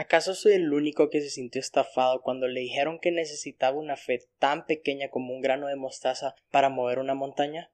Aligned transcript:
¿Acaso 0.00 0.36
soy 0.36 0.52
el 0.52 0.72
único 0.72 1.10
que 1.10 1.20
se 1.20 1.28
sintió 1.28 1.60
estafado 1.60 2.22
cuando 2.22 2.46
le 2.46 2.60
dijeron 2.60 3.00
que 3.00 3.10
necesitaba 3.10 3.76
una 3.76 3.96
fe 3.96 4.20
tan 4.38 4.64
pequeña 4.64 5.10
como 5.10 5.34
un 5.34 5.40
grano 5.40 5.66
de 5.66 5.74
mostaza 5.74 6.36
para 6.52 6.68
mover 6.68 7.00
una 7.00 7.14
montaña? 7.14 7.72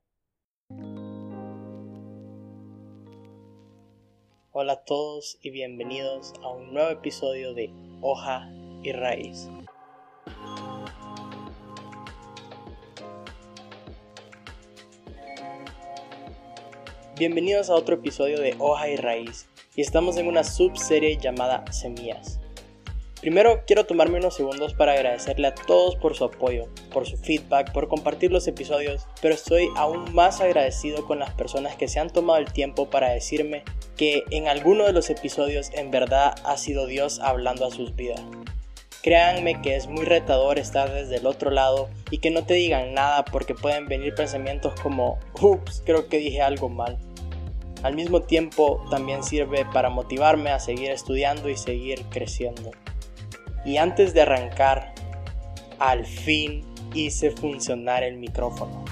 Hola 4.53 4.73
a 4.73 4.85
todos 4.85 5.37
y 5.43 5.51
bienvenidos 5.51 6.33
a 6.43 6.49
un 6.49 6.73
nuevo 6.73 6.89
episodio 6.89 7.53
de 7.53 7.71
Hoja 8.01 8.51
y 8.83 8.93
Raíz. 8.93 9.51
Bienvenidos 17.19 17.69
a 17.69 17.75
otro 17.75 17.97
episodio 17.97 18.41
de 18.41 18.57
Hoja 18.59 18.89
y 18.89 18.97
Raíz 18.97 19.47
y 19.75 19.83
estamos 19.83 20.17
en 20.17 20.27
una 20.27 20.45
subserie 20.45 21.17
llamada 21.17 21.65
Semillas. 21.73 22.41
Primero 23.21 23.63
quiero 23.67 23.87
tomarme 23.87 24.19
unos 24.19 24.37
segundos 24.37 24.75
para 24.75 24.93
agradecerle 24.93 25.47
a 25.47 25.55
todos 25.55 25.97
por 25.97 26.15
su 26.15 26.25
apoyo, 26.25 26.69
por 26.93 27.07
su 27.07 27.17
feedback, 27.17 27.73
por 27.73 27.89
compartir 27.89 28.31
los 28.31 28.47
episodios, 28.47 29.07
pero 29.23 29.35
estoy 29.35 29.69
aún 29.77 30.13
más 30.13 30.43
agradecido 30.43 31.07
con 31.07 31.19
las 31.19 31.31
personas 31.31 31.75
que 31.77 31.89
se 31.89 31.99
han 31.99 32.11
tomado 32.11 32.39
el 32.39 32.53
tiempo 32.53 32.91
para 32.91 33.11
decirme 33.11 33.65
que 33.97 34.25
en 34.31 34.47
alguno 34.47 34.85
de 34.85 34.93
los 34.93 35.09
episodios 35.09 35.71
en 35.73 35.91
verdad 35.91 36.35
ha 36.45 36.59
sido 36.59 36.87
Dios 36.87 37.19
hablando 37.21 37.65
a 37.65 37.71
sus 37.71 37.97
vidas. 37.97 38.21
Créanme 39.03 39.61
que 39.63 39.77
es 39.77 39.87
muy 39.87 40.05
retador 40.05 40.59
estar 40.59 40.93
desde 40.93 41.17
el 41.17 41.27
otro 41.27 41.51
lado 41.51 41.89
y 42.11 42.19
que 42.19 42.31
no 42.31 42.45
te 42.45 42.55
digan 42.55 42.93
nada 42.93 43.25
porque 43.25 43.55
pueden 43.55 43.87
venir 43.89 44.15
pensamientos 44.15 44.79
como, 44.83 45.19
ups, 45.41 45.83
creo 45.87 46.09
que 46.09 46.19
dije 46.19 46.43
algo 46.43 46.69
mal. 46.69 46.99
Al 47.85 47.95
mismo 47.95 48.23
tiempo 48.23 48.83
también 48.91 49.23
sirve 49.23 49.67
para 49.67 49.91
motivarme 49.91 50.49
a 50.49 50.59
seguir 50.59 50.91
estudiando 50.91 51.51
y 51.51 51.57
seguir 51.59 52.03
creciendo. 52.09 52.71
Y 53.67 53.77
antes 53.77 54.15
de 54.15 54.23
arrancar, 54.23 54.95
al 55.79 56.07
fin 56.07 56.65
hice 56.95 57.31
funcionar 57.31 58.03
el 58.03 58.17
micrófono. 58.17 58.87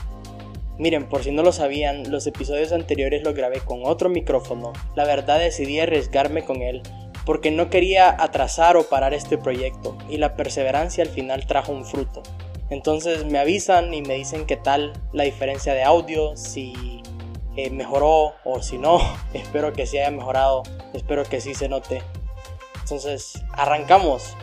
Miren, 0.78 1.08
por 1.08 1.24
si 1.24 1.30
no 1.30 1.42
lo 1.42 1.52
sabían, 1.52 2.10
los 2.10 2.26
episodios 2.26 2.70
anteriores 2.72 3.22
los 3.22 3.34
grabé 3.34 3.60
con 3.60 3.80
otro 3.84 4.10
micrófono. 4.10 4.74
La 4.94 5.06
verdad 5.06 5.38
decidí 5.38 5.80
arriesgarme 5.80 6.44
con 6.44 6.60
él 6.60 6.82
porque 7.24 7.50
no 7.50 7.70
quería 7.70 8.14
atrasar 8.22 8.76
o 8.76 8.82
parar 8.82 9.14
este 9.14 9.38
proyecto 9.38 9.96
y 10.10 10.18
la 10.18 10.36
perseverancia 10.36 11.02
al 11.02 11.10
final 11.10 11.46
trajo 11.46 11.72
un 11.72 11.86
fruto. 11.86 12.22
Entonces 12.68 13.24
me 13.24 13.38
avisan 13.38 13.94
y 13.94 14.02
me 14.02 14.14
dicen 14.14 14.44
qué 14.44 14.56
tal 14.56 14.92
la 15.14 15.24
diferencia 15.24 15.72
de 15.72 15.82
audio, 15.82 16.36
si 16.36 17.00
eh, 17.56 17.70
mejoró 17.70 18.34
o 18.44 18.62
si 18.62 18.78
no, 18.78 18.98
espero 19.34 19.72
que 19.72 19.86
sí 19.86 19.98
haya 19.98 20.10
mejorado, 20.10 20.62
espero 20.94 21.24
que 21.24 21.40
sí 21.40 21.54
se 21.54 21.68
note. 21.68 22.02
Entonces, 22.80 23.42
arrancamos. 23.52 24.36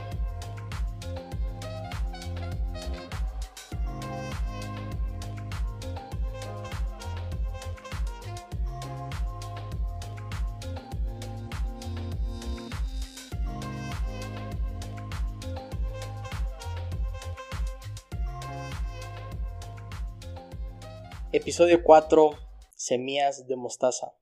Episodio 21.31 21.83
4 21.83 22.48
semillas 22.79 23.45
de 23.45 23.57
mostaza. 23.57 24.15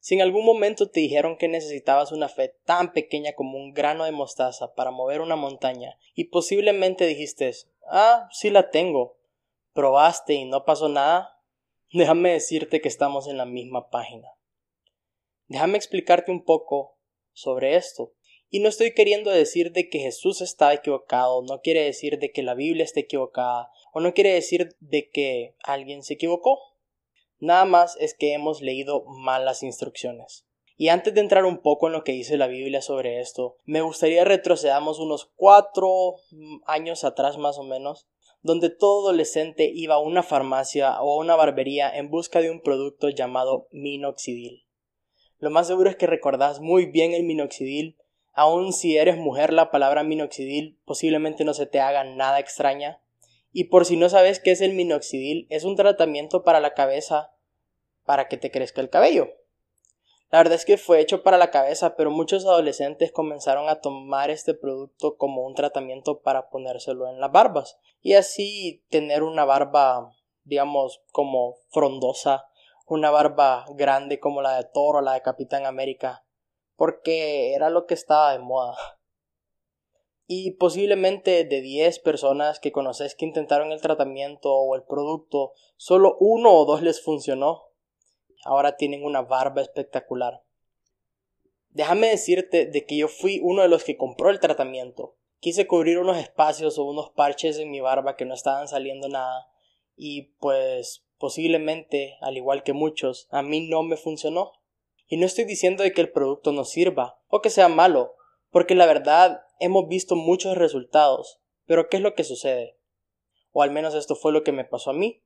Si 0.00 0.14
en 0.14 0.22
algún 0.22 0.44
momento 0.44 0.90
te 0.90 0.98
dijeron 0.98 1.36
que 1.36 1.46
necesitabas 1.46 2.10
una 2.10 2.28
fe 2.28 2.56
tan 2.64 2.92
pequeña 2.92 3.34
como 3.34 3.56
un 3.56 3.72
grano 3.72 4.04
de 4.04 4.10
mostaza 4.10 4.74
para 4.74 4.90
mover 4.90 5.20
una 5.20 5.36
montaña 5.36 5.96
y 6.14 6.24
posiblemente 6.24 7.06
dijiste, 7.06 7.52
ah, 7.88 8.28
sí 8.32 8.50
la 8.50 8.70
tengo, 8.70 9.18
probaste 9.72 10.34
y 10.34 10.44
no 10.44 10.64
pasó 10.64 10.88
nada, 10.88 11.38
déjame 11.92 12.32
decirte 12.32 12.80
que 12.80 12.88
estamos 12.88 13.28
en 13.28 13.36
la 13.36 13.46
misma 13.46 13.90
página. 13.90 14.28
Déjame 15.46 15.76
explicarte 15.76 16.32
un 16.32 16.44
poco 16.44 16.98
sobre 17.32 17.76
esto. 17.76 18.12
Y 18.48 18.58
no 18.58 18.68
estoy 18.68 18.94
queriendo 18.94 19.30
decir 19.30 19.70
de 19.70 19.88
que 19.88 20.00
Jesús 20.00 20.40
está 20.40 20.74
equivocado, 20.74 21.42
no 21.42 21.60
quiere 21.60 21.84
decir 21.84 22.18
de 22.18 22.32
que 22.32 22.42
la 22.42 22.54
Biblia 22.54 22.82
esté 22.82 23.00
equivocada, 23.00 23.70
o 23.92 24.00
no 24.00 24.12
quiere 24.14 24.32
decir 24.32 24.76
de 24.80 25.08
que 25.08 25.54
alguien 25.62 26.02
se 26.02 26.14
equivocó. 26.14 26.69
Nada 27.40 27.64
más 27.64 27.96
es 27.98 28.14
que 28.14 28.34
hemos 28.34 28.60
leído 28.60 29.04
mal 29.06 29.44
las 29.44 29.62
instrucciones. 29.62 30.46
Y 30.76 30.88
antes 30.88 31.12
de 31.12 31.20
entrar 31.20 31.44
un 31.44 31.58
poco 31.58 31.88
en 31.88 31.92
lo 31.92 32.04
que 32.04 32.12
dice 32.12 32.38
la 32.38 32.46
Biblia 32.46 32.80
sobre 32.80 33.20
esto, 33.20 33.56
me 33.64 33.80
gustaría 33.82 34.24
retrocedamos 34.24 34.98
unos 34.98 35.30
cuatro 35.36 36.16
años 36.64 37.04
atrás 37.04 37.36
más 37.36 37.58
o 37.58 37.64
menos, 37.64 38.08
donde 38.42 38.70
todo 38.70 39.08
adolescente 39.08 39.70
iba 39.74 39.96
a 39.96 40.00
una 40.00 40.22
farmacia 40.22 41.00
o 41.02 41.12
a 41.12 41.22
una 41.22 41.36
barbería 41.36 41.94
en 41.94 42.10
busca 42.10 42.40
de 42.40 42.50
un 42.50 42.62
producto 42.62 43.10
llamado 43.10 43.68
minoxidil. 43.70 44.64
Lo 45.38 45.50
más 45.50 45.66
seguro 45.66 45.90
es 45.90 45.96
que 45.96 46.06
recordás 46.06 46.60
muy 46.60 46.86
bien 46.86 47.12
el 47.12 47.24
minoxidil, 47.24 47.98
aun 48.32 48.72
si 48.72 48.96
eres 48.96 49.16
mujer 49.16 49.52
la 49.52 49.70
palabra 49.70 50.02
minoxidil 50.02 50.78
posiblemente 50.84 51.44
no 51.44 51.54
se 51.54 51.66
te 51.66 51.80
haga 51.80 52.04
nada 52.04 52.38
extraña, 52.38 53.02
y 53.52 53.64
por 53.64 53.84
si 53.84 53.96
no 53.96 54.08
sabes 54.08 54.40
qué 54.40 54.52
es 54.52 54.60
el 54.60 54.74
minoxidil, 54.74 55.46
es 55.50 55.64
un 55.64 55.76
tratamiento 55.76 56.42
para 56.42 56.60
la 56.60 56.74
cabeza 56.74 57.34
para 58.04 58.28
que 58.28 58.36
te 58.36 58.50
crezca 58.50 58.80
el 58.80 58.90
cabello. 58.90 59.28
La 60.30 60.38
verdad 60.38 60.54
es 60.54 60.64
que 60.64 60.78
fue 60.78 61.00
hecho 61.00 61.24
para 61.24 61.38
la 61.38 61.50
cabeza, 61.50 61.96
pero 61.96 62.12
muchos 62.12 62.46
adolescentes 62.46 63.10
comenzaron 63.10 63.68
a 63.68 63.80
tomar 63.80 64.30
este 64.30 64.54
producto 64.54 65.16
como 65.16 65.44
un 65.44 65.54
tratamiento 65.54 66.20
para 66.20 66.50
ponérselo 66.50 67.08
en 67.08 67.20
las 67.20 67.32
barbas 67.32 67.78
y 68.00 68.14
así 68.14 68.84
tener 68.90 69.24
una 69.24 69.44
barba, 69.44 70.12
digamos, 70.44 71.02
como 71.10 71.56
frondosa, 71.70 72.46
una 72.86 73.10
barba 73.10 73.64
grande 73.70 74.20
como 74.20 74.40
la 74.40 74.56
de 74.56 74.64
Thor 74.72 74.96
o 74.96 75.00
la 75.00 75.14
de 75.14 75.22
Capitán 75.22 75.66
América, 75.66 76.24
porque 76.76 77.54
era 77.54 77.68
lo 77.68 77.86
que 77.86 77.94
estaba 77.94 78.32
de 78.32 78.38
moda. 78.38 78.76
Y 80.32 80.52
posiblemente 80.52 81.42
de 81.42 81.60
10 81.60 81.98
personas 81.98 82.60
que 82.60 82.70
conoces 82.70 83.16
que 83.16 83.24
intentaron 83.24 83.72
el 83.72 83.80
tratamiento 83.80 84.54
o 84.54 84.76
el 84.76 84.84
producto, 84.84 85.54
solo 85.76 86.16
uno 86.20 86.52
o 86.52 86.64
dos 86.66 86.82
les 86.82 87.02
funcionó. 87.02 87.64
Ahora 88.44 88.76
tienen 88.76 89.04
una 89.04 89.22
barba 89.22 89.60
espectacular. 89.60 90.44
Déjame 91.70 92.10
decirte 92.10 92.66
de 92.66 92.86
que 92.86 92.96
yo 92.96 93.08
fui 93.08 93.40
uno 93.42 93.62
de 93.62 93.68
los 93.68 93.82
que 93.82 93.96
compró 93.96 94.30
el 94.30 94.38
tratamiento. 94.38 95.16
Quise 95.40 95.66
cubrir 95.66 95.98
unos 95.98 96.16
espacios 96.16 96.78
o 96.78 96.84
unos 96.84 97.10
parches 97.10 97.58
en 97.58 97.72
mi 97.72 97.80
barba 97.80 98.14
que 98.14 98.24
no 98.24 98.34
estaban 98.34 98.68
saliendo 98.68 99.08
nada. 99.08 99.48
Y 99.96 100.36
pues 100.38 101.04
posiblemente, 101.18 102.18
al 102.20 102.36
igual 102.36 102.62
que 102.62 102.72
muchos, 102.72 103.26
a 103.32 103.42
mí 103.42 103.68
no 103.68 103.82
me 103.82 103.96
funcionó. 103.96 104.52
Y 105.08 105.16
no 105.16 105.26
estoy 105.26 105.44
diciendo 105.44 105.82
de 105.82 105.92
que 105.92 106.02
el 106.02 106.12
producto 106.12 106.52
no 106.52 106.64
sirva 106.64 107.18
o 107.26 107.42
que 107.42 107.50
sea 107.50 107.66
malo, 107.66 108.14
porque 108.52 108.76
la 108.76 108.86
verdad 108.86 109.42
hemos 109.60 109.86
visto 109.86 110.16
muchos 110.16 110.56
resultados, 110.56 111.40
pero 111.66 111.88
¿qué 111.88 111.98
es 111.98 112.02
lo 112.02 112.14
que 112.14 112.24
sucede? 112.24 112.76
O 113.52 113.62
al 113.62 113.70
menos 113.70 113.94
esto 113.94 114.16
fue 114.16 114.32
lo 114.32 114.42
que 114.42 114.52
me 114.52 114.64
pasó 114.64 114.90
a 114.90 114.94
mí. 114.94 115.22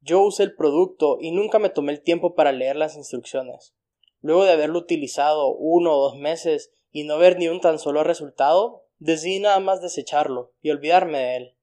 Yo 0.00 0.22
usé 0.22 0.44
el 0.44 0.54
producto 0.54 1.18
y 1.20 1.32
nunca 1.32 1.58
me 1.58 1.70
tomé 1.70 1.92
el 1.92 2.02
tiempo 2.02 2.34
para 2.34 2.52
leer 2.52 2.76
las 2.76 2.94
instrucciones. 2.94 3.74
Luego 4.20 4.44
de 4.44 4.52
haberlo 4.52 4.78
utilizado 4.78 5.48
uno 5.56 5.96
o 5.96 6.00
dos 6.02 6.16
meses 6.16 6.72
y 6.92 7.04
no 7.04 7.18
ver 7.18 7.38
ni 7.38 7.48
un 7.48 7.60
tan 7.60 7.78
solo 7.78 8.04
resultado, 8.04 8.84
decidí 8.98 9.40
nada 9.40 9.58
más 9.60 9.80
desecharlo 9.80 10.52
y 10.60 10.70
olvidarme 10.70 11.18
de 11.18 11.36
él. 11.36 11.54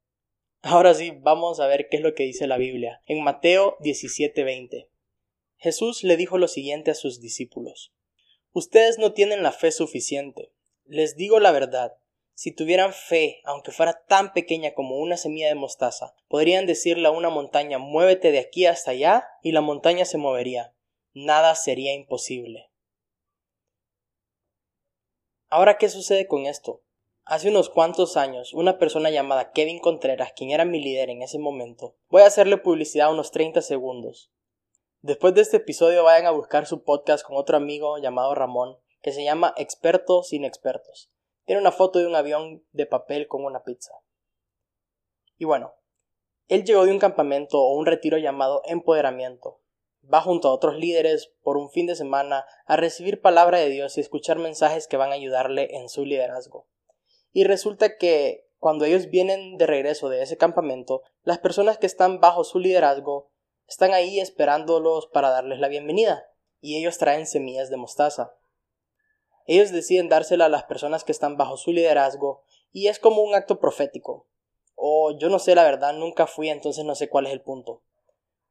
Ahora 0.62 0.94
sí, 0.94 1.12
vamos 1.22 1.59
a 1.59 1.67
ver 1.67 1.88
qué 1.90 1.97
es 1.97 2.03
lo 2.03 2.16
que 2.16 2.23
dice 2.23 2.47
la 2.47 2.57
Biblia. 2.57 3.02
En 3.06 3.23
Mateo 3.23 3.78
17:20. 3.81 4.90
Jesús 5.57 6.03
le 6.03 6.17
dijo 6.17 6.38
lo 6.38 6.47
siguiente 6.47 6.91
a 6.91 6.96
sus 6.96 7.22
discípulos. 7.22 7.94
Ustedes 8.52 8.97
no 8.97 9.13
tienen 9.13 9.44
la 9.44 9.52
fe 9.52 9.72
suficiente. 9.72 10.54
Les 10.85 11.16
digo 11.16 11.40
la 11.40 11.51
verdad, 11.51 11.97
si 12.35 12.52
tuvieran 12.52 12.93
fe, 12.93 13.41
aunque 13.43 13.72
fuera 13.72 14.05
tan 14.05 14.34
pequeña 14.34 14.73
como 14.73 14.97
una 14.97 15.17
semilla 15.17 15.47
de 15.47 15.55
mostaza, 15.55 16.14
podrían 16.28 16.67
decirle 16.67 17.08
a 17.08 17.11
una 17.11 17.29
montaña 17.29 17.79
muévete 17.79 18.32
de 18.32 18.40
aquí 18.40 18.66
hasta 18.66 18.91
allá 18.91 19.28
y 19.41 19.52
la 19.52 19.61
montaña 19.61 20.05
se 20.05 20.17
movería. 20.17 20.73
Nada 21.14 21.55
sería 21.55 21.93
imposible. 21.93 22.70
Ahora, 25.49 25.78
¿qué 25.78 25.90
sucede 25.90 26.28
con 26.28 26.46
esto? 26.46 26.84
Hace 27.23 27.49
unos 27.49 27.70
cuantos 27.70 28.17
años, 28.17 28.53
una 28.53 28.78
persona 28.78 29.09
llamada 29.09 29.52
Kevin 29.52 29.79
Contreras, 29.79 30.34
quien 30.35 30.52
era 30.52 30.66
mi 30.66 30.79
líder 30.79 31.09
en 31.09 31.23
ese 31.23 31.40
momento, 31.40 31.96
voy 32.09 32.22
a 32.22 32.28
hacerle 32.28 32.58
publicidad 32.58 33.11
unos 33.11 33.31
30 33.31 33.61
segundos. 33.61 34.29
Después 35.02 35.34
de 35.34 35.41
este 35.41 35.58
episodio 35.58 36.03
vayan 36.03 36.28
a 36.28 36.31
buscar 36.31 36.67
su 36.67 36.84
podcast 36.84 37.26
con 37.26 37.38
otro 37.38 37.58
amigo 37.58 37.97
llamado 37.97 38.35
Ramón, 38.35 38.78
que 39.05 39.11
se 39.11 39.23
llama 39.23 39.53
Expertos 39.55 40.29
sin 40.29 40.46
expertos. 40.46 41.11
Tiene 41.46 41.61
una 41.61 41.72
foto 41.72 41.99
de 41.99 42.07
un 42.07 42.16
avión 42.16 42.66
de 42.72 42.87
papel 42.87 43.28
con 43.28 43.46
una 43.46 43.63
pizza. 43.63 43.93
Y 45.37 45.46
bueno, 45.46 45.75
él 46.47 46.63
llegó 46.63 46.85
de 46.85 46.91
un 46.91 46.97
campamento 46.97 47.61
o 47.61 47.78
un 47.78 47.85
retiro 47.85 48.17
llamado 48.17 48.63
empoderamiento. 48.66 49.61
va 50.11 50.22
junto 50.22 50.47
a 50.47 50.53
otros 50.53 50.78
líderes 50.78 51.31
por 51.43 51.55
un 51.55 51.69
fin 51.69 51.85
de 51.85 51.96
semana 51.96 52.47
a 52.66 52.78
recibir 52.78 53.22
palabra 53.22 53.59
de 53.59 53.69
Dios 53.69 53.96
y 53.96 54.02
escuchar 54.02 54.40
mensajes 54.40 54.87
que 54.87 54.97
van 54.97 55.11
a 55.11 55.16
ayudarle 55.16 55.78
en 55.78 55.87
su 55.87 56.03
liderazgo. 56.03 56.67
Y 57.31 57.43
resulta 57.43 57.97
que 57.97 58.49
cuando 58.57 58.85
ellos 58.85 59.11
vienen 59.11 59.57
de 59.57 59.67
regreso 59.67 60.09
de 60.09 60.23
ese 60.23 60.37
campamento, 60.37 61.03
las 61.22 61.37
personas 61.37 61.78
que 61.78 61.85
están 61.85 62.19
bajo 62.22 62.43
su 62.43 62.57
liderazgo 62.57 63.29
están 63.67 63.93
ahí 63.93 64.19
esperándolos 64.19 65.05
para 65.13 65.29
darles 65.29 65.59
la 65.59 65.67
bienvenida, 65.67 66.28
y 66.59 66.79
ellos 66.79 66.97
traen 66.97 67.28
semillas 67.28 67.69
de 67.69 67.78
mostaza. 67.78 68.34
Ellos 69.45 69.71
deciden 69.71 70.09
dársela 70.09 70.45
a 70.45 70.49
las 70.49 70.63
personas 70.63 71.03
que 71.03 71.11
están 71.11 71.37
bajo 71.37 71.57
su 71.57 71.71
liderazgo, 71.71 72.43
y 72.71 72.87
es 72.87 72.99
como 72.99 73.21
un 73.21 73.35
acto 73.35 73.59
profético. 73.59 74.27
O 74.75 75.17
yo 75.17 75.29
no 75.29 75.39
sé 75.39 75.55
la 75.55 75.63
verdad, 75.63 75.93
nunca 75.93 76.27
fui, 76.27 76.49
entonces 76.49 76.83
no 76.83 76.95
sé 76.95 77.09
cuál 77.09 77.27
es 77.27 77.33
el 77.33 77.41
punto. 77.41 77.83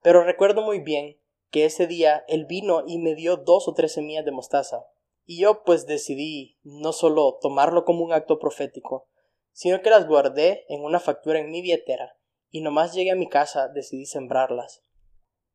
Pero 0.02 0.24
recuerdo 0.24 0.62
muy 0.62 0.80
bien 0.80 1.18
que 1.50 1.64
ese 1.64 1.86
día 1.86 2.24
él 2.28 2.46
vino 2.46 2.82
y 2.86 2.98
me 2.98 3.14
dio 3.14 3.36
dos 3.36 3.68
o 3.68 3.74
tres 3.74 3.92
semillas 3.92 4.24
de 4.24 4.32
mostaza. 4.32 4.86
Y 5.26 5.40
yo 5.40 5.62
pues 5.64 5.86
decidí 5.86 6.58
no 6.62 6.92
solo 6.92 7.38
tomarlo 7.40 7.84
como 7.84 8.04
un 8.04 8.12
acto 8.12 8.38
profético, 8.38 9.08
sino 9.52 9.80
que 9.80 9.90
las 9.90 10.06
guardé 10.06 10.64
en 10.68 10.82
una 10.82 11.00
factura 11.00 11.38
en 11.38 11.50
mi 11.50 11.62
billetera 11.62 12.16
y 12.54 12.60
nomás 12.60 12.94
llegué 12.94 13.10
a 13.10 13.16
mi 13.16 13.28
casa 13.28 13.66
decidí 13.66 14.06
sembrarlas. 14.06 14.80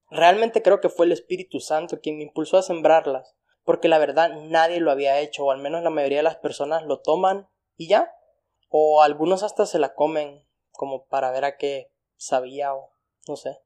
Realmente 0.10 0.62
creo 0.62 0.82
que 0.82 0.90
fue 0.90 1.06
el 1.06 1.14
Espíritu 1.14 1.62
Santo 1.62 2.02
quien 2.02 2.18
me 2.18 2.24
impulsó 2.24 2.58
a 2.58 2.62
sembrarlas, 2.62 3.38
porque 3.70 3.88
la 3.88 4.00
verdad 4.00 4.32
nadie 4.46 4.80
lo 4.80 4.90
había 4.90 5.20
hecho, 5.20 5.46
o 5.46 5.52
al 5.52 5.60
menos 5.60 5.84
la 5.84 5.92
mayoría 5.92 6.18
de 6.18 6.24
las 6.24 6.38
personas 6.38 6.82
lo 6.82 7.02
toman 7.02 7.48
y 7.78 7.88
ya, 7.88 8.12
o 8.68 9.04
algunos 9.04 9.44
hasta 9.44 9.68
se 9.68 9.78
la 9.78 9.94
comen 9.94 10.44
como 10.72 11.06
para 11.06 11.30
ver 11.30 11.46
a 11.46 11.56
qué 11.56 11.92
sabía 12.16 12.74
o 12.74 12.96
no 13.28 13.36
sé, 13.36 13.60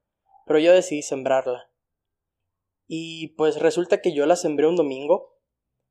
pero 0.45 0.59
yo 0.59 0.73
decidí 0.73 1.03
sembrarla. 1.03 1.71
Y 2.85 3.29
pues 3.37 3.61
resulta 3.61 4.01
que 4.01 4.11
yo 4.11 4.25
la 4.25 4.35
sembré 4.35 4.67
un 4.67 4.75
domingo 4.75 5.37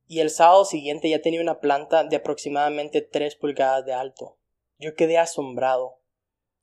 y 0.07 0.21
el 0.21 0.29
sábado 0.29 0.67
siguiente 0.67 1.09
ya 1.09 1.23
tenía 1.23 1.41
una 1.41 1.61
planta 1.61 2.05
de 2.05 2.17
aproximadamente 2.17 3.01
3 3.01 3.37
pulgadas 3.37 3.87
de 3.87 3.95
alto. 3.95 4.37
Yo 4.77 4.95
quedé 4.95 5.17
asombrado. 5.17 6.03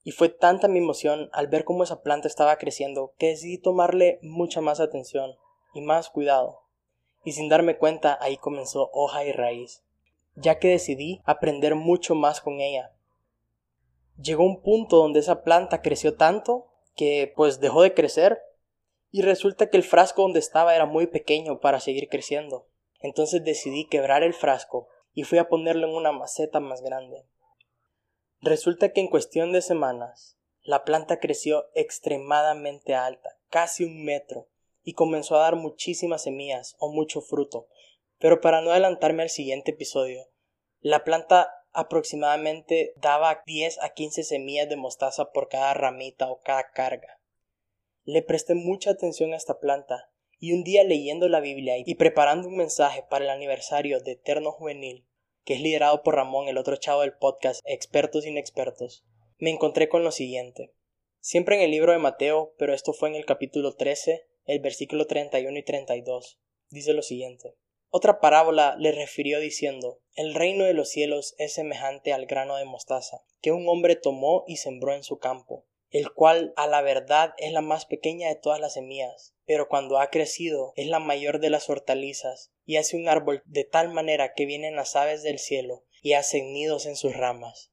Y 0.03 0.11
fue 0.11 0.29
tanta 0.29 0.67
mi 0.67 0.77
emoción 0.77 1.31
al 1.33 1.47
ver 1.47 1.63
cómo 1.63 1.83
esa 1.83 2.03
planta 2.03 2.27
estaba 2.27 2.57
creciendo 2.57 3.15
que 3.17 3.29
decidí 3.29 3.57
tomarle 3.57 4.19
mucha 4.21 4.61
más 4.61 4.79
atención 4.79 5.31
y 5.73 5.81
más 5.81 6.11
cuidado. 6.11 6.68
Y 7.23 7.33
sin 7.33 7.49
darme 7.49 7.77
cuenta 7.77 8.17
ahí 8.21 8.37
comenzó 8.37 8.89
hoja 8.93 9.23
y 9.25 9.31
raíz, 9.31 9.83
ya 10.35 10.59
que 10.59 10.69
decidí 10.69 11.21
aprender 11.25 11.75
mucho 11.75 12.15
más 12.15 12.41
con 12.41 12.61
ella. 12.61 12.93
Llegó 14.21 14.43
un 14.43 14.61
punto 14.61 14.97
donde 14.97 15.19
esa 15.19 15.43
planta 15.43 15.81
creció 15.81 16.15
tanto 16.15 16.67
que 16.95 17.31
pues 17.35 17.59
dejó 17.59 17.81
de 17.81 17.93
crecer 17.93 18.41
y 19.11 19.21
resulta 19.21 19.69
que 19.69 19.77
el 19.77 19.83
frasco 19.83 20.21
donde 20.21 20.39
estaba 20.39 20.75
era 20.75 20.85
muy 20.85 21.07
pequeño 21.07 21.59
para 21.59 21.79
seguir 21.79 22.09
creciendo. 22.09 22.67
Entonces 22.99 23.43
decidí 23.43 23.85
quebrar 23.85 24.23
el 24.23 24.33
frasco 24.33 24.87
y 25.13 25.23
fui 25.23 25.37
a 25.37 25.47
ponerlo 25.47 25.87
en 25.87 25.95
una 25.95 26.11
maceta 26.11 26.59
más 26.59 26.81
grande. 26.81 27.25
Resulta 28.41 28.93
que 28.93 29.01
en 29.01 29.07
cuestión 29.07 29.51
de 29.51 29.61
semanas 29.61 30.37
la 30.61 30.83
planta 30.83 31.19
creció 31.19 31.65
extremadamente 31.73 32.95
alta, 32.95 33.37
casi 33.49 33.83
un 33.83 34.03
metro, 34.03 34.47
y 34.89 34.93
comenzó 34.93 35.35
a 35.35 35.41
dar 35.41 35.55
muchísimas 35.55 36.23
semillas 36.23 36.75
o 36.79 36.91
mucho 36.91 37.21
fruto. 37.21 37.67
Pero 38.17 38.41
para 38.41 38.61
no 38.61 38.71
adelantarme 38.71 39.21
al 39.21 39.29
siguiente 39.29 39.69
episodio, 39.69 40.25
la 40.79 41.03
planta 41.03 41.47
aproximadamente 41.73 42.93
daba 42.95 43.43
10 43.45 43.83
a 43.83 43.89
15 43.89 44.23
semillas 44.23 44.67
de 44.67 44.77
mostaza 44.77 45.31
por 45.31 45.47
cada 45.47 45.75
ramita 45.75 46.31
o 46.31 46.39
cada 46.39 46.71
carga. 46.71 47.21
Le 48.03 48.23
presté 48.23 48.55
mucha 48.55 48.89
atención 48.89 49.31
a 49.33 49.37
esta 49.37 49.59
planta, 49.59 50.09
y 50.39 50.53
un 50.53 50.63
día 50.63 50.83
leyendo 50.83 51.29
la 51.29 51.39
Biblia 51.39 51.75
y 51.77 51.93
preparando 51.93 52.47
un 52.47 52.57
mensaje 52.57 53.03
para 53.07 53.25
el 53.25 53.29
aniversario 53.29 53.99
de 53.99 54.13
Eterno 54.13 54.51
Juvenil, 54.51 55.05
que 55.43 55.53
es 55.53 55.61
liderado 55.61 56.01
por 56.01 56.15
Ramón, 56.15 56.47
el 56.47 56.57
otro 56.57 56.77
chavo 56.77 57.01
del 57.01 57.13
podcast 57.13 57.61
Expertos 57.63 58.25
Inexpertos, 58.25 59.05
me 59.37 59.51
encontré 59.51 59.87
con 59.87 60.03
lo 60.03 60.11
siguiente. 60.11 60.73
Siempre 61.19 61.57
en 61.57 61.61
el 61.61 61.69
libro 61.69 61.91
de 61.91 61.99
Mateo, 61.99 62.55
pero 62.57 62.73
esto 62.73 62.91
fue 62.91 63.09
en 63.09 63.15
el 63.15 63.25
capítulo 63.25 63.75
13, 63.75 64.25
el 64.49 64.59
versículo 64.59 65.07
31 65.07 65.57
y 65.57 65.63
32, 65.63 66.39
dice 66.69 66.93
lo 66.93 67.01
siguiente. 67.01 67.55
Otra 67.89 68.19
parábola 68.19 68.75
le 68.77 68.91
refirió 68.91 69.39
diciendo, 69.39 70.01
El 70.13 70.35
reino 70.35 70.65
de 70.65 70.73
los 70.73 70.89
cielos 70.89 71.35
es 71.37 71.53
semejante 71.53 72.13
al 72.13 72.25
grano 72.25 72.57
de 72.57 72.65
mostaza, 72.65 73.23
que 73.41 73.51
un 73.51 73.67
hombre 73.67 73.95
tomó 73.95 74.43
y 74.47 74.57
sembró 74.57 74.93
en 74.93 75.03
su 75.03 75.17
campo 75.17 75.65
el 75.91 76.13
cual 76.13 76.53
a 76.55 76.67
la 76.67 76.81
verdad 76.81 77.33
es 77.37 77.51
la 77.51 77.61
más 77.61 77.85
pequeña 77.85 78.27
de 78.27 78.35
todas 78.35 78.59
las 78.59 78.73
semillas, 78.73 79.33
pero 79.45 79.67
cuando 79.67 79.99
ha 79.99 80.09
crecido 80.09 80.73
es 80.75 80.87
la 80.87 80.99
mayor 80.99 81.39
de 81.39 81.49
las 81.49 81.69
hortalizas, 81.69 82.51
y 82.63 82.77
hace 82.77 82.95
un 82.95 83.07
árbol 83.07 83.41
de 83.45 83.63
tal 83.63 83.89
manera 83.89 84.33
que 84.35 84.45
vienen 84.45 84.75
las 84.75 84.95
aves 84.95 85.23
del 85.23 85.39
cielo 85.39 85.83
y 86.01 86.13
hacen 86.13 86.53
nidos 86.53 86.85
en 86.85 86.95
sus 86.95 87.15
ramas. 87.15 87.71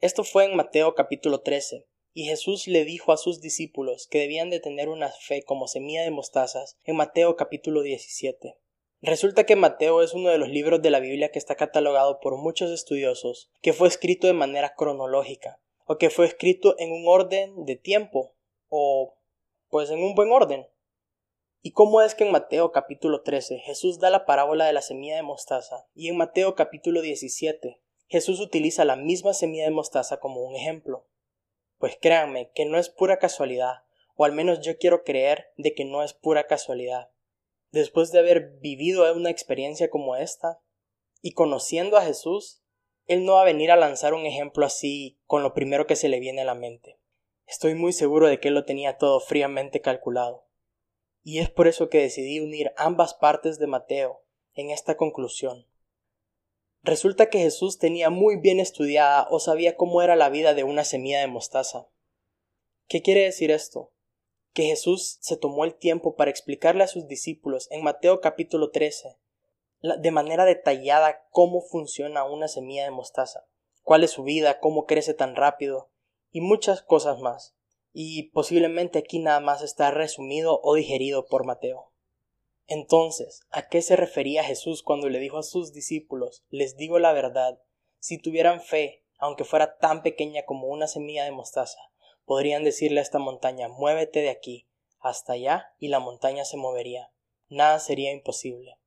Esto 0.00 0.24
fue 0.24 0.44
en 0.44 0.56
Mateo 0.56 0.94
capítulo 0.94 1.42
13, 1.42 1.86
y 2.12 2.24
Jesús 2.24 2.66
le 2.66 2.84
dijo 2.84 3.12
a 3.12 3.16
sus 3.16 3.40
discípulos 3.40 4.08
que 4.08 4.18
debían 4.18 4.50
de 4.50 4.60
tener 4.60 4.88
una 4.88 5.08
fe 5.10 5.42
como 5.42 5.68
semilla 5.68 6.02
de 6.02 6.10
mostazas 6.10 6.76
en 6.84 6.96
Mateo 6.96 7.36
capítulo 7.36 7.82
17. 7.82 8.56
Resulta 9.02 9.44
que 9.44 9.56
Mateo 9.56 10.02
es 10.02 10.12
uno 10.12 10.28
de 10.28 10.38
los 10.38 10.48
libros 10.48 10.82
de 10.82 10.90
la 10.90 11.00
Biblia 11.00 11.30
que 11.30 11.38
está 11.38 11.54
catalogado 11.54 12.20
por 12.20 12.36
muchos 12.36 12.70
estudiosos 12.70 13.50
que 13.62 13.72
fue 13.72 13.88
escrito 13.88 14.26
de 14.26 14.34
manera 14.34 14.74
cronológica, 14.74 15.60
o 15.86 15.96
que 15.96 16.10
fue 16.10 16.26
escrito 16.26 16.74
en 16.78 16.92
un 16.92 17.04
orden 17.06 17.64
de 17.64 17.76
tiempo, 17.76 18.34
o 18.68 19.14
pues 19.68 19.90
en 19.90 20.02
un 20.02 20.14
buen 20.14 20.30
orden. 20.30 20.66
¿Y 21.62 21.72
cómo 21.72 22.02
es 22.02 22.14
que 22.14 22.24
en 22.24 22.32
Mateo 22.32 22.72
capítulo 22.72 23.22
13 23.22 23.58
Jesús 23.60 24.00
da 24.00 24.10
la 24.10 24.26
parábola 24.26 24.66
de 24.66 24.72
la 24.72 24.82
semilla 24.82 25.16
de 25.16 25.22
mostaza 25.22 25.86
y 25.94 26.08
en 26.08 26.16
Mateo 26.16 26.54
capítulo 26.54 27.02
17 27.02 27.80
Jesús 28.06 28.40
utiliza 28.40 28.84
la 28.84 28.96
misma 28.96 29.34
semilla 29.34 29.64
de 29.64 29.70
mostaza 29.70 30.18
como 30.18 30.42
un 30.42 30.56
ejemplo? 30.56 31.06
Pues 31.80 31.96
créanme 31.98 32.52
que 32.54 32.66
no 32.66 32.78
es 32.78 32.90
pura 32.90 33.18
casualidad, 33.18 33.84
o 34.14 34.26
al 34.26 34.32
menos 34.32 34.60
yo 34.60 34.76
quiero 34.76 35.02
creer 35.02 35.50
de 35.56 35.74
que 35.74 35.86
no 35.86 36.02
es 36.02 36.12
pura 36.12 36.46
casualidad. 36.46 37.10
Después 37.72 38.12
de 38.12 38.18
haber 38.18 38.58
vivido 38.60 39.10
una 39.14 39.30
experiencia 39.30 39.88
como 39.88 40.14
esta, 40.14 40.60
y 41.22 41.32
conociendo 41.32 41.96
a 41.96 42.02
Jesús, 42.02 42.62
él 43.06 43.24
no 43.24 43.32
va 43.32 43.42
a 43.42 43.46
venir 43.46 43.70
a 43.70 43.76
lanzar 43.76 44.12
un 44.12 44.26
ejemplo 44.26 44.66
así 44.66 45.18
con 45.24 45.42
lo 45.42 45.54
primero 45.54 45.86
que 45.86 45.96
se 45.96 46.10
le 46.10 46.20
viene 46.20 46.42
a 46.42 46.44
la 46.44 46.54
mente. 46.54 47.00
Estoy 47.46 47.74
muy 47.74 47.94
seguro 47.94 48.28
de 48.28 48.40
que 48.40 48.48
él 48.48 48.54
lo 48.54 48.66
tenía 48.66 48.98
todo 48.98 49.18
fríamente 49.18 49.80
calculado. 49.80 50.46
Y 51.22 51.38
es 51.38 51.48
por 51.48 51.66
eso 51.66 51.88
que 51.88 52.02
decidí 52.02 52.40
unir 52.40 52.72
ambas 52.76 53.14
partes 53.14 53.58
de 53.58 53.66
Mateo 53.66 54.22
en 54.52 54.68
esta 54.68 54.98
conclusión. 54.98 55.66
Resulta 56.82 57.28
que 57.28 57.38
Jesús 57.38 57.78
tenía 57.78 58.10
muy 58.10 58.36
bien 58.36 58.60
estudiada 58.60 59.26
o 59.30 59.38
sabía 59.38 59.76
cómo 59.76 60.02
era 60.02 60.16
la 60.16 60.30
vida 60.30 60.54
de 60.54 60.64
una 60.64 60.84
semilla 60.84 61.20
de 61.20 61.26
mostaza. 61.26 61.88
¿Qué 62.88 63.02
quiere 63.02 63.22
decir 63.22 63.50
esto? 63.50 63.92
Que 64.52 64.64
Jesús 64.64 65.18
se 65.20 65.36
tomó 65.36 65.64
el 65.64 65.74
tiempo 65.74 66.16
para 66.16 66.30
explicarle 66.30 66.84
a 66.84 66.88
sus 66.88 67.06
discípulos 67.06 67.68
en 67.70 67.82
Mateo 67.82 68.20
capítulo 68.20 68.70
13 68.70 69.18
de 69.82 70.10
manera 70.10 70.44
detallada 70.44 71.26
cómo 71.30 71.62
funciona 71.62 72.24
una 72.24 72.48
semilla 72.48 72.84
de 72.84 72.90
mostaza, 72.90 73.46
cuál 73.82 74.04
es 74.04 74.10
su 74.10 74.22
vida, 74.22 74.60
cómo 74.60 74.84
crece 74.84 75.14
tan 75.14 75.36
rápido 75.36 75.90
y 76.30 76.40
muchas 76.40 76.82
cosas 76.82 77.18
más. 77.18 77.56
Y 77.92 78.30
posiblemente 78.30 78.98
aquí 78.98 79.18
nada 79.18 79.40
más 79.40 79.62
está 79.62 79.90
resumido 79.90 80.60
o 80.62 80.74
digerido 80.74 81.26
por 81.26 81.44
Mateo. 81.44 81.89
Entonces, 82.72 83.40
¿a 83.50 83.68
qué 83.68 83.82
se 83.82 83.96
refería 83.96 84.44
Jesús 84.44 84.84
cuando 84.84 85.08
le 85.08 85.18
dijo 85.18 85.38
a 85.38 85.42
sus 85.42 85.72
discípulos, 85.72 86.44
les 86.50 86.76
digo 86.76 87.00
la 87.00 87.12
verdad, 87.12 87.60
si 87.98 88.16
tuvieran 88.16 88.60
fe, 88.60 89.04
aunque 89.18 89.42
fuera 89.42 89.76
tan 89.78 90.04
pequeña 90.04 90.44
como 90.44 90.68
una 90.68 90.86
semilla 90.86 91.24
de 91.24 91.32
mostaza, 91.32 91.80
podrían 92.26 92.62
decirle 92.62 93.00
a 93.00 93.02
esta 93.02 93.18
montaña, 93.18 93.66
muévete 93.66 94.20
de 94.20 94.30
aquí 94.30 94.68
hasta 95.00 95.32
allá 95.32 95.74
y 95.80 95.88
la 95.88 95.98
montaña 95.98 96.44
se 96.44 96.56
movería. 96.56 97.10
Nada 97.48 97.80
sería 97.80 98.12
imposible. 98.12 98.78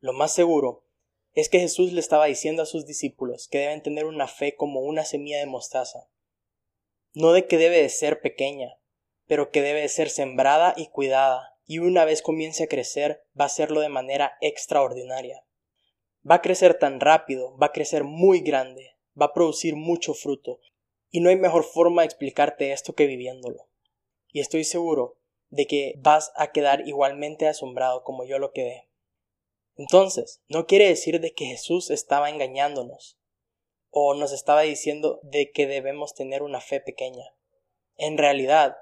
Lo 0.00 0.12
más 0.12 0.32
seguro 0.32 0.84
es 1.32 1.48
que 1.48 1.60
Jesús 1.60 1.92
le 1.92 2.00
estaba 2.00 2.26
diciendo 2.26 2.64
a 2.64 2.66
sus 2.66 2.84
discípulos 2.84 3.46
que 3.46 3.58
deben 3.58 3.80
tener 3.80 4.06
una 4.06 4.26
fe 4.26 4.56
como 4.56 4.80
una 4.80 5.04
semilla 5.04 5.38
de 5.38 5.46
mostaza. 5.46 6.08
No 7.12 7.30
de 7.30 7.46
que 7.46 7.58
debe 7.58 7.80
de 7.80 7.90
ser 7.90 8.22
pequeña, 8.22 8.80
pero 9.28 9.52
que 9.52 9.62
debe 9.62 9.82
de 9.82 9.88
ser 9.88 10.10
sembrada 10.10 10.74
y 10.76 10.88
cuidada, 10.88 11.59
y 11.70 11.78
una 11.78 12.04
vez 12.04 12.20
comience 12.20 12.64
a 12.64 12.66
crecer 12.66 13.24
va 13.38 13.44
a 13.44 13.46
hacerlo 13.46 13.80
de 13.80 13.88
manera 13.88 14.36
extraordinaria. 14.40 15.46
Va 16.28 16.34
a 16.34 16.42
crecer 16.42 16.76
tan 16.80 16.98
rápido, 16.98 17.56
va 17.58 17.66
a 17.66 17.72
crecer 17.72 18.02
muy 18.02 18.40
grande, 18.40 18.96
va 19.16 19.26
a 19.26 19.32
producir 19.32 19.76
mucho 19.76 20.14
fruto, 20.14 20.58
y 21.10 21.20
no 21.20 21.30
hay 21.30 21.36
mejor 21.36 21.62
forma 21.62 22.02
de 22.02 22.06
explicarte 22.06 22.72
esto 22.72 22.94
que 22.94 23.06
viviéndolo. 23.06 23.68
Y 24.32 24.40
estoy 24.40 24.64
seguro 24.64 25.20
de 25.50 25.68
que 25.68 25.94
vas 25.98 26.32
a 26.34 26.50
quedar 26.50 26.88
igualmente 26.88 27.46
asombrado 27.46 28.02
como 28.02 28.24
yo 28.24 28.40
lo 28.40 28.50
quedé. 28.50 28.88
Entonces, 29.76 30.42
no 30.48 30.66
quiere 30.66 30.88
decir 30.88 31.20
de 31.20 31.34
que 31.34 31.44
Jesús 31.44 31.92
estaba 31.92 32.30
engañándonos 32.30 33.16
o 33.90 34.14
nos 34.14 34.32
estaba 34.32 34.62
diciendo 34.62 35.20
de 35.22 35.52
que 35.52 35.68
debemos 35.68 36.14
tener 36.14 36.42
una 36.42 36.60
fe 36.60 36.80
pequeña. 36.80 37.32
En 37.96 38.18
realidad, 38.18 38.76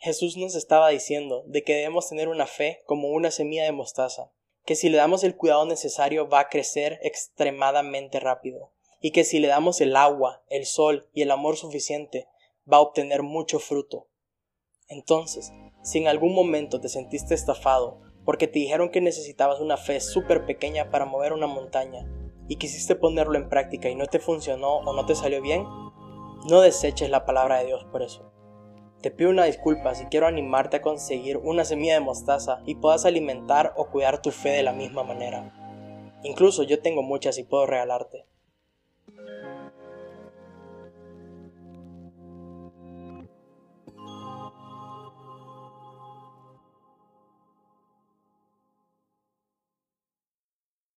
Jesús 0.00 0.36
nos 0.36 0.54
estaba 0.54 0.90
diciendo 0.90 1.42
de 1.46 1.64
que 1.64 1.74
debemos 1.74 2.08
tener 2.08 2.28
una 2.28 2.46
fe 2.46 2.82
como 2.86 3.08
una 3.08 3.32
semilla 3.32 3.64
de 3.64 3.72
mostaza, 3.72 4.30
que 4.64 4.76
si 4.76 4.88
le 4.88 4.96
damos 4.96 5.24
el 5.24 5.34
cuidado 5.34 5.66
necesario 5.66 6.28
va 6.28 6.40
a 6.40 6.48
crecer 6.48 7.00
extremadamente 7.02 8.20
rápido, 8.20 8.72
y 9.00 9.10
que 9.10 9.24
si 9.24 9.40
le 9.40 9.48
damos 9.48 9.80
el 9.80 9.96
agua, 9.96 10.44
el 10.48 10.66
sol 10.66 11.08
y 11.12 11.22
el 11.22 11.32
amor 11.32 11.56
suficiente, 11.56 12.28
va 12.70 12.76
a 12.76 12.80
obtener 12.80 13.24
mucho 13.24 13.58
fruto. 13.58 14.06
Entonces, 14.86 15.52
si 15.82 15.98
en 15.98 16.06
algún 16.06 16.32
momento 16.32 16.80
te 16.80 16.88
sentiste 16.88 17.34
estafado 17.34 18.00
porque 18.24 18.46
te 18.46 18.60
dijeron 18.60 18.90
que 18.90 19.00
necesitabas 19.00 19.58
una 19.58 19.76
fe 19.76 20.00
súper 20.00 20.46
pequeña 20.46 20.90
para 20.90 21.06
mover 21.06 21.32
una 21.32 21.46
montaña 21.46 22.06
y 22.46 22.56
quisiste 22.56 22.94
ponerlo 22.94 23.36
en 23.36 23.48
práctica 23.48 23.88
y 23.88 23.96
no 23.96 24.06
te 24.06 24.20
funcionó 24.20 24.76
o 24.76 24.92
no 24.92 25.06
te 25.06 25.14
salió 25.14 25.42
bien, 25.42 25.64
no 26.48 26.60
deseches 26.60 27.10
la 27.10 27.26
palabra 27.26 27.58
de 27.58 27.66
Dios 27.66 27.84
por 27.90 28.02
eso. 28.02 28.32
Te 29.00 29.12
pido 29.12 29.30
una 29.30 29.44
disculpa 29.44 29.94
si 29.94 30.06
quiero 30.06 30.26
animarte 30.26 30.78
a 30.78 30.82
conseguir 30.82 31.36
una 31.36 31.64
semilla 31.64 31.94
de 31.94 32.00
mostaza 32.00 32.62
y 32.66 32.74
puedas 32.74 33.04
alimentar 33.04 33.72
o 33.76 33.90
cuidar 33.90 34.20
tu 34.20 34.32
fe 34.32 34.48
de 34.48 34.64
la 34.64 34.72
misma 34.72 35.04
manera. 35.04 35.52
Incluso 36.24 36.64
yo 36.64 36.80
tengo 36.80 37.02
muchas 37.02 37.38
y 37.38 37.44
puedo 37.44 37.64
regalarte. 37.64 38.26